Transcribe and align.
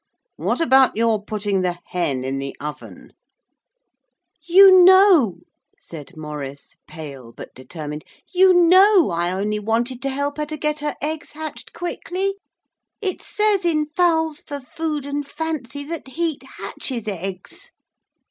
What 0.35 0.59
about 0.59 0.97
your 0.97 1.23
putting 1.23 1.61
the 1.61 1.77
hen 1.85 2.23
in 2.23 2.39
the 2.39 2.57
oven?' 2.59 3.13
'You 4.47 4.83
know,' 4.83 5.41
said 5.79 6.17
Maurice, 6.17 6.75
pale 6.87 7.31
but 7.31 7.53
determined, 7.53 8.03
'you 8.33 8.51
know 8.51 9.11
I 9.11 9.31
only 9.31 9.59
wanted 9.59 10.01
to 10.01 10.09
help 10.09 10.37
her 10.37 10.47
to 10.47 10.57
get 10.57 10.79
her 10.79 10.95
eggs 11.03 11.33
hatched 11.33 11.71
quickly. 11.73 12.33
It 12.99 13.21
says 13.21 13.63
in 13.63 13.89
"Fowls 13.95 14.39
for 14.39 14.59
Food 14.59 15.05
and 15.05 15.23
Fancy" 15.23 15.83
that 15.83 16.07
heat 16.07 16.41
hatches 16.57 17.07
eggs.' 17.07 17.69